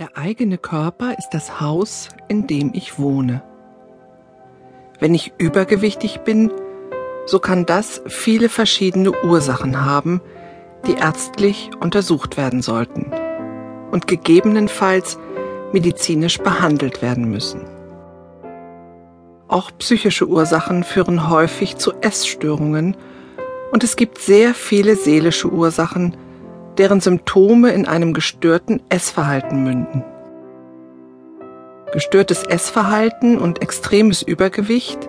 Der 0.00 0.16
eigene 0.16 0.56
Körper 0.56 1.18
ist 1.18 1.28
das 1.32 1.60
Haus, 1.60 2.08
in 2.26 2.46
dem 2.46 2.70
ich 2.72 2.98
wohne. 2.98 3.42
Wenn 4.98 5.14
ich 5.14 5.34
übergewichtig 5.36 6.20
bin, 6.20 6.50
so 7.26 7.38
kann 7.38 7.66
das 7.66 8.00
viele 8.06 8.48
verschiedene 8.48 9.12
Ursachen 9.22 9.84
haben, 9.84 10.22
die 10.86 10.94
ärztlich 10.94 11.68
untersucht 11.80 12.38
werden 12.38 12.62
sollten 12.62 13.12
und 13.90 14.06
gegebenenfalls 14.06 15.18
medizinisch 15.74 16.38
behandelt 16.38 17.02
werden 17.02 17.30
müssen. 17.30 17.66
Auch 19.48 19.70
psychische 19.80 20.26
Ursachen 20.26 20.82
führen 20.82 21.28
häufig 21.28 21.76
zu 21.76 21.92
Essstörungen 22.00 22.96
und 23.70 23.84
es 23.84 23.96
gibt 23.96 24.16
sehr 24.16 24.54
viele 24.54 24.96
seelische 24.96 25.52
Ursachen, 25.52 26.16
deren 26.78 27.00
Symptome 27.00 27.70
in 27.70 27.86
einem 27.86 28.14
gestörten 28.14 28.82
Essverhalten 28.88 29.62
münden. 29.62 30.04
Gestörtes 31.92 32.44
Essverhalten 32.44 33.38
und 33.38 33.62
extremes 33.62 34.22
Übergewicht 34.22 35.08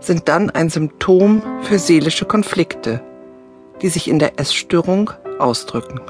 sind 0.00 0.28
dann 0.28 0.50
ein 0.50 0.70
Symptom 0.70 1.42
für 1.62 1.78
seelische 1.78 2.24
Konflikte, 2.24 3.00
die 3.80 3.88
sich 3.88 4.08
in 4.08 4.18
der 4.18 4.38
Essstörung 4.40 5.10
ausdrücken. 5.38 6.00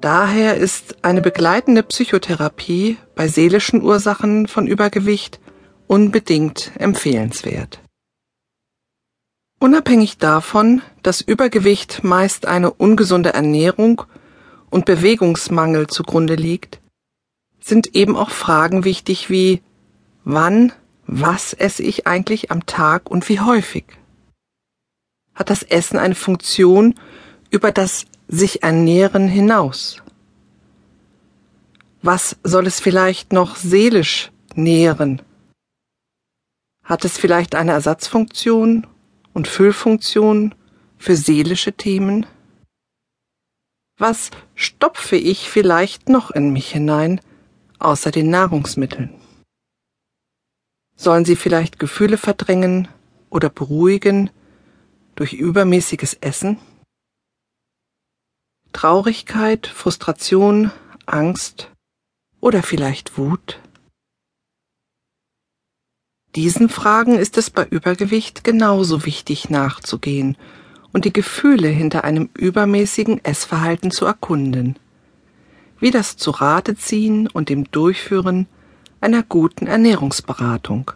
Daher 0.00 0.56
ist 0.56 0.96
eine 1.02 1.20
begleitende 1.20 1.82
Psychotherapie 1.82 2.96
bei 3.14 3.28
seelischen 3.28 3.82
Ursachen 3.82 4.46
von 4.46 4.66
Übergewicht 4.66 5.40
unbedingt 5.86 6.72
empfehlenswert. 6.78 7.80
Unabhängig 9.62 10.16
davon, 10.16 10.80
dass 11.02 11.20
Übergewicht 11.20 12.02
meist 12.02 12.46
eine 12.46 12.70
ungesunde 12.70 13.34
Ernährung 13.34 14.04
und 14.70 14.86
Bewegungsmangel 14.86 15.86
zugrunde 15.86 16.34
liegt, 16.34 16.80
sind 17.60 17.94
eben 17.94 18.16
auch 18.16 18.30
Fragen 18.30 18.84
wichtig 18.84 19.28
wie 19.28 19.60
wann, 20.24 20.72
was 21.06 21.52
esse 21.52 21.82
ich 21.82 22.06
eigentlich 22.06 22.50
am 22.50 22.64
Tag 22.64 23.10
und 23.10 23.28
wie 23.28 23.40
häufig? 23.40 23.84
Hat 25.34 25.50
das 25.50 25.62
Essen 25.62 25.98
eine 25.98 26.14
Funktion 26.14 26.94
über 27.50 27.70
das 27.70 28.06
sich 28.28 28.62
ernähren 28.62 29.28
hinaus? 29.28 29.98
Was 32.00 32.36
soll 32.42 32.66
es 32.66 32.80
vielleicht 32.80 33.34
noch 33.34 33.56
seelisch 33.56 34.32
nähren? 34.54 35.20
Hat 36.82 37.04
es 37.04 37.18
vielleicht 37.18 37.54
eine 37.54 37.72
Ersatzfunktion 37.72 38.86
und 39.40 39.48
Füllfunktion 39.48 40.54
für 40.98 41.16
seelische 41.16 41.72
Themen? 41.72 42.26
Was 43.96 44.30
stopfe 44.54 45.16
ich 45.16 45.48
vielleicht 45.48 46.10
noch 46.10 46.30
in 46.30 46.52
mich 46.52 46.72
hinein, 46.72 47.22
außer 47.78 48.10
den 48.10 48.28
Nahrungsmitteln? 48.28 49.18
Sollen 50.94 51.24
sie 51.24 51.36
vielleicht 51.36 51.78
Gefühle 51.78 52.18
verdrängen 52.18 52.88
oder 53.30 53.48
beruhigen 53.48 54.28
durch 55.14 55.32
übermäßiges 55.32 56.12
Essen? 56.20 56.58
Traurigkeit, 58.74 59.66
Frustration, 59.66 60.70
Angst 61.06 61.70
oder 62.42 62.62
vielleicht 62.62 63.16
Wut? 63.16 63.58
Diesen 66.36 66.68
Fragen 66.68 67.18
ist 67.18 67.38
es 67.38 67.50
bei 67.50 67.66
Übergewicht 67.66 68.44
genauso 68.44 69.04
wichtig 69.04 69.50
nachzugehen 69.50 70.36
und 70.92 71.04
die 71.04 71.12
Gefühle 71.12 71.68
hinter 71.68 72.04
einem 72.04 72.28
übermäßigen 72.34 73.24
Essverhalten 73.24 73.90
zu 73.90 74.06
erkunden, 74.06 74.76
wie 75.80 75.90
das 75.90 76.16
zu 76.16 76.30
Rate 76.30 76.76
ziehen 76.76 77.26
und 77.26 77.48
dem 77.48 77.70
Durchführen 77.72 78.46
einer 79.00 79.24
guten 79.24 79.66
Ernährungsberatung, 79.66 80.92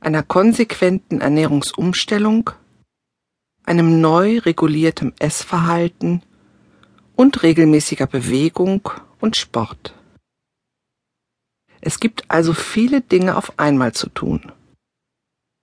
einer 0.00 0.22
konsequenten 0.22 1.20
Ernährungsumstellung, 1.20 2.50
einem 3.64 4.00
neu 4.00 4.38
reguliertem 4.38 5.12
Essverhalten 5.18 6.22
und 7.14 7.42
regelmäßiger 7.42 8.06
Bewegung 8.06 8.88
und 9.20 9.36
Sport. 9.36 9.94
Es 11.86 12.00
gibt 12.00 12.24
also 12.28 12.54
viele 12.54 13.02
Dinge 13.02 13.36
auf 13.36 13.58
einmal 13.58 13.92
zu 13.92 14.08
tun. 14.08 14.50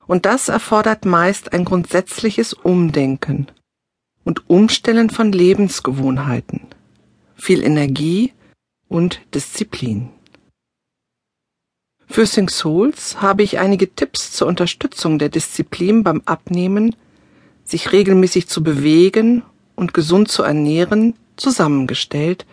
Und 0.06 0.28
das 0.28 0.50
erfordert 0.50 1.04
meist 1.04 1.52
ein 1.52 1.66
grundsätzliches 1.66 2.54
Umdenken 2.54 3.48
und 4.24 4.48
Umstellen 4.48 5.10
von 5.10 5.32
Lebensgewohnheiten, 5.32 6.68
viel 7.34 7.64
Energie 7.64 8.34
und 8.88 9.20
Disziplin. 9.34 10.10
Für 12.06 12.28
Sing 12.28 12.50
Souls 12.50 13.20
habe 13.20 13.42
ich 13.42 13.58
einige 13.58 13.96
Tipps 13.96 14.32
zur 14.32 14.48
Unterstützung 14.48 15.18
der 15.18 15.30
Disziplin 15.30 16.04
beim 16.04 16.22
Abnehmen, 16.26 16.96
sich 17.64 17.94
regelmäßig 17.94 18.48
zu 18.48 18.62
bewegen 18.62 19.42
und 19.76 19.96
gesund 19.96 20.30
zu 20.30 20.44
ernähren, 20.44 21.16
zusammengestellt, 21.36 22.46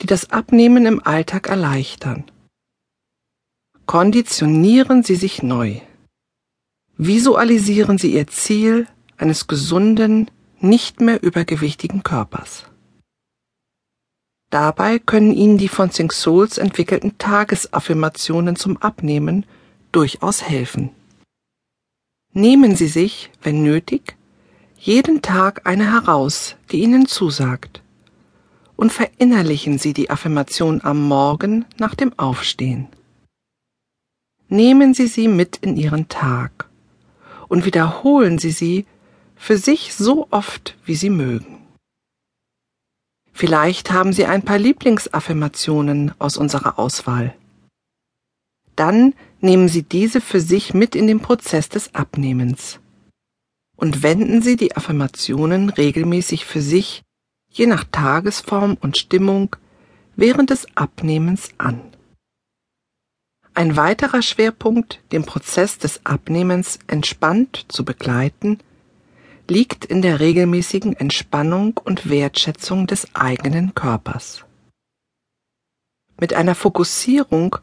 die 0.00 0.06
das 0.06 0.30
Abnehmen 0.30 0.86
im 0.86 1.04
Alltag 1.04 1.50
erleichtern. 1.50 2.24
Konditionieren 3.90 5.02
Sie 5.02 5.16
sich 5.16 5.42
neu. 5.42 5.80
Visualisieren 6.96 7.98
Sie 7.98 8.14
Ihr 8.14 8.28
Ziel 8.28 8.86
eines 9.16 9.48
gesunden, 9.48 10.30
nicht 10.60 11.00
mehr 11.00 11.20
übergewichtigen 11.24 12.04
Körpers. 12.04 12.66
Dabei 14.48 15.00
können 15.00 15.32
Ihnen 15.32 15.58
die 15.58 15.66
von 15.66 15.90
Sing 15.90 16.12
Souls 16.12 16.56
entwickelten 16.56 17.18
Tagesaffirmationen 17.18 18.54
zum 18.54 18.76
Abnehmen 18.76 19.44
durchaus 19.90 20.44
helfen. 20.44 20.90
Nehmen 22.32 22.76
Sie 22.76 22.86
sich, 22.86 23.32
wenn 23.42 23.64
nötig, 23.64 24.14
jeden 24.78 25.20
Tag 25.20 25.66
eine 25.66 25.90
heraus, 25.90 26.54
die 26.70 26.78
Ihnen 26.78 27.06
zusagt, 27.06 27.82
und 28.76 28.92
verinnerlichen 28.92 29.78
Sie 29.78 29.94
die 29.94 30.10
Affirmation 30.10 30.80
am 30.80 31.08
Morgen 31.08 31.64
nach 31.76 31.96
dem 31.96 32.16
Aufstehen. 32.16 32.86
Nehmen 34.52 34.94
Sie 34.94 35.06
sie 35.06 35.28
mit 35.28 35.58
in 35.58 35.76
Ihren 35.76 36.08
Tag 36.08 36.68
und 37.46 37.64
wiederholen 37.64 38.38
Sie 38.40 38.50
sie 38.50 38.84
für 39.36 39.56
sich 39.56 39.94
so 39.94 40.26
oft, 40.32 40.76
wie 40.84 40.96
Sie 40.96 41.08
mögen. 41.08 41.58
Vielleicht 43.32 43.92
haben 43.92 44.12
Sie 44.12 44.26
ein 44.26 44.42
paar 44.42 44.58
Lieblingsaffirmationen 44.58 46.12
aus 46.18 46.36
unserer 46.36 46.80
Auswahl. 46.80 47.32
Dann 48.74 49.14
nehmen 49.40 49.68
Sie 49.68 49.84
diese 49.84 50.20
für 50.20 50.40
sich 50.40 50.74
mit 50.74 50.96
in 50.96 51.06
den 51.06 51.20
Prozess 51.20 51.68
des 51.68 51.94
Abnehmens 51.94 52.80
und 53.76 54.02
wenden 54.02 54.42
Sie 54.42 54.56
die 54.56 54.74
Affirmationen 54.74 55.70
regelmäßig 55.70 56.44
für 56.44 56.60
sich, 56.60 57.02
je 57.48 57.66
nach 57.66 57.84
Tagesform 57.84 58.76
und 58.80 58.98
Stimmung, 58.98 59.54
während 60.16 60.50
des 60.50 60.66
Abnehmens 60.76 61.50
an. 61.56 61.80
Ein 63.54 63.76
weiterer 63.76 64.22
Schwerpunkt, 64.22 65.00
den 65.12 65.24
Prozess 65.24 65.78
des 65.78 66.06
Abnehmens 66.06 66.78
entspannt 66.86 67.66
zu 67.68 67.84
begleiten, 67.84 68.58
liegt 69.48 69.84
in 69.84 70.02
der 70.02 70.20
regelmäßigen 70.20 70.94
Entspannung 70.94 71.78
und 71.82 72.08
Wertschätzung 72.08 72.86
des 72.86 73.14
eigenen 73.14 73.74
Körpers. 73.74 74.44
Mit 76.20 76.32
einer 76.34 76.54
Fokussierung 76.54 77.56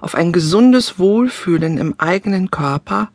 auf 0.00 0.14
ein 0.14 0.32
gesundes 0.32 0.98
Wohlfühlen 0.98 1.78
im 1.78 1.94
eigenen 1.98 2.50
Körper 2.50 3.10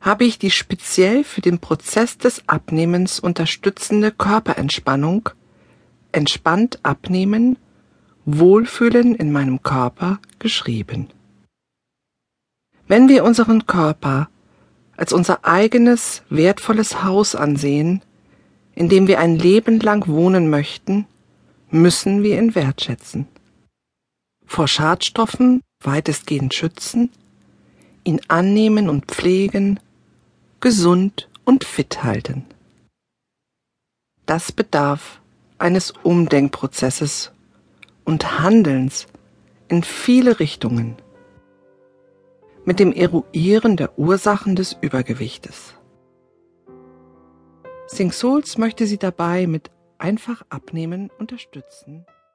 habe 0.00 0.24
ich 0.24 0.38
die 0.38 0.50
speziell 0.50 1.24
für 1.24 1.40
den 1.40 1.58
Prozess 1.58 2.16
des 2.18 2.48
Abnehmens 2.48 3.20
unterstützende 3.20 4.10
Körperentspannung 4.10 5.30
Entspannt 6.12 6.78
abnehmen, 6.84 7.58
Wohlfühlen 8.24 9.14
in 9.16 9.32
meinem 9.32 9.62
Körper 9.62 10.20
geschrieben. 10.38 11.08
Wenn 12.86 13.08
wir 13.08 13.24
unseren 13.24 13.66
Körper 13.66 14.28
als 14.96 15.12
unser 15.12 15.44
eigenes 15.44 16.22
wertvolles 16.28 17.02
Haus 17.02 17.34
ansehen, 17.34 18.02
in 18.74 18.88
dem 18.88 19.06
wir 19.06 19.20
ein 19.20 19.36
Leben 19.36 19.80
lang 19.80 20.06
wohnen 20.06 20.50
möchten, 20.50 21.06
müssen 21.70 22.22
wir 22.22 22.38
ihn 22.38 22.54
wertschätzen. 22.54 23.26
Vor 24.46 24.68
Schadstoffen 24.68 25.62
weitestgehend 25.80 26.54
schützen, 26.54 27.10
ihn 28.04 28.20
annehmen 28.28 28.88
und 28.88 29.06
pflegen, 29.06 29.80
gesund 30.60 31.28
und 31.44 31.64
fit 31.64 32.04
halten. 32.04 32.44
Das 34.26 34.52
bedarf 34.52 35.20
eines 35.58 35.90
Umdenkprozesses 35.90 37.32
und 38.04 38.40
Handelns 38.40 39.06
in 39.68 39.82
viele 39.82 40.38
Richtungen 40.38 40.96
mit 42.64 42.80
dem 42.80 42.92
Eruieren 42.92 43.76
der 43.76 43.98
Ursachen 43.98 44.56
des 44.56 44.76
Übergewichtes. 44.80 45.74
Sing 47.86 48.12
Souls 48.12 48.56
möchte 48.58 48.86
Sie 48.86 48.98
dabei 48.98 49.46
mit 49.46 49.70
einfach 49.98 50.42
abnehmen 50.48 51.10
unterstützen 51.18 52.06